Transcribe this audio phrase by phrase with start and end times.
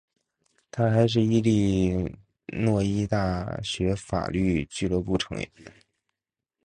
[0.71, 2.17] 他还是伊利
[2.47, 5.47] 诺伊大学法律俱乐部成员。